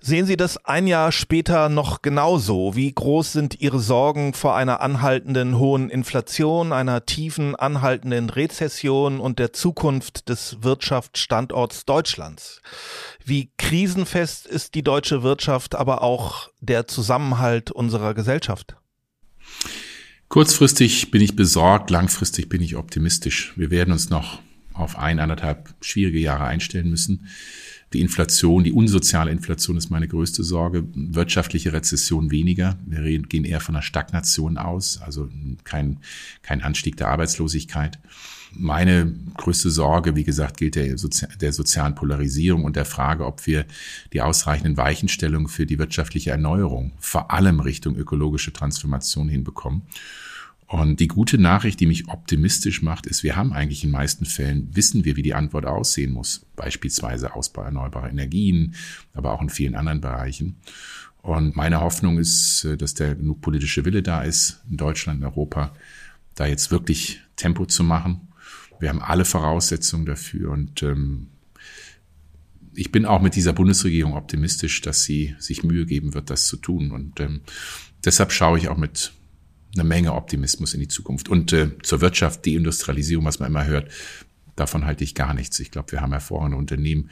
[0.01, 2.77] Sehen Sie das ein Jahr später noch genauso?
[2.77, 9.41] Wie groß sind Ihre Sorgen vor einer anhaltenden hohen Inflation, einer tiefen anhaltenden Rezession und
[9.41, 12.63] der Zukunft des Wirtschaftsstandorts Deutschlands?
[13.25, 18.77] Wie krisenfest ist die deutsche Wirtschaft, aber auch der Zusammenhalt unserer Gesellschaft?
[20.29, 23.53] Kurzfristig bin ich besorgt, langfristig bin ich optimistisch.
[23.57, 24.41] Wir werden uns noch
[24.75, 27.29] auf ein, anderthalb schwierige Jahre einstellen müssen.
[27.93, 30.85] Die Inflation, die unsoziale Inflation ist meine größte Sorge.
[30.95, 32.79] Wirtschaftliche Rezession weniger.
[32.85, 35.29] Wir gehen eher von einer Stagnation aus, also
[35.65, 35.99] kein,
[36.43, 37.99] kein Anstieg der Arbeitslosigkeit.
[38.53, 43.47] Meine größte Sorge, wie gesagt, gilt der, Sozi der sozialen Polarisierung und der Frage, ob
[43.47, 43.67] wir
[44.13, 49.83] die ausreichenden Weichenstellungen für die wirtschaftliche Erneuerung, vor allem Richtung ökologische Transformation hinbekommen.
[50.69, 54.69] Und die gute Nachricht, die mich optimistisch macht, ist, wir haben eigentlich in meisten Fällen,
[54.77, 56.45] wissen wir, wie die Antwort aussehen muss.
[56.57, 58.75] Beispielsweise Ausbau erneuerbarer Energien,
[59.15, 60.57] aber auch in vielen anderen Bereichen.
[61.23, 65.27] Und meine Hoffnung ist, äh, dass der genug politische Wille da ist, in Deutschland, in
[65.27, 65.75] Europa,
[66.35, 68.29] da jetzt wirklich Tempo zu machen.
[68.79, 71.29] Wir haben alle Voraussetzungen dafür und ähm,
[72.75, 76.57] ich bin auch mit dieser Bundesregierung optimistisch, dass sie sich Mühe geben wird, das zu
[76.57, 76.93] tun.
[76.93, 77.41] Und ähm,
[78.05, 79.13] deshalb schaue ich auch mit
[79.75, 81.29] eine Menge Optimismus in die Zukunft.
[81.29, 83.91] Und äh, zur Wirtschaft, die Industrialisierung, was man immer hört,
[84.57, 85.61] davon halte ich gar nichts.
[85.61, 87.11] Ich glaube, wir haben hervorragende Unternehmen,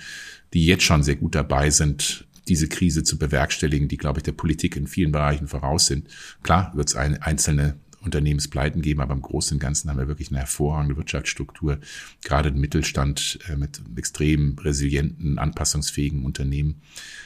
[0.52, 4.32] die jetzt schon sehr gut dabei sind, diese Krise zu bewerkstelligen, die, glaube ich, der
[4.32, 6.08] Politik in vielen Bereichen voraus sind.
[6.42, 7.76] Klar wird es ein, einzelne
[8.06, 11.78] Unternehmenspleiten geben, aber im Großen und Ganzen haben wir wirklich eine hervorragende Wirtschaftsstruktur,
[12.22, 16.80] gerade im Mittelstand äh, mit extrem resilienten, anpassungsfähigen Unternehmen.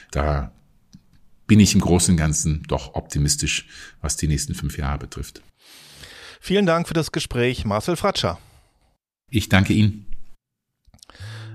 [0.09, 0.51] Da
[1.51, 3.67] bin ich im Großen und Ganzen doch optimistisch,
[3.99, 5.41] was die nächsten fünf Jahre betrifft.
[6.39, 8.39] Vielen Dank für das Gespräch, Marcel Fratscher.
[9.29, 10.05] Ich danke Ihnen.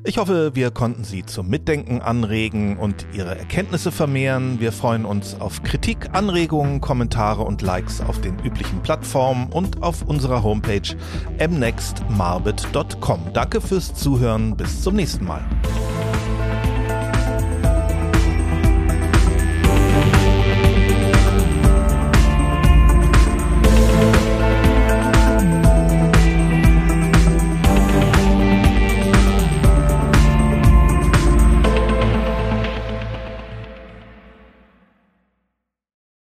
[0.05, 4.61] Ich hoffe, wir konnten Sie zum Mitdenken anregen und Ihre Erkenntnisse vermehren.
[4.61, 10.03] Wir freuen uns auf Kritik, Anregungen, Kommentare und Likes auf den üblichen Plattformen und auf
[10.03, 10.95] unserer Homepage
[11.39, 13.33] mnextmarbet.com.
[13.33, 14.59] Danke fürs Zuhören.
[14.59, 15.43] Bis zum nächsten Mal.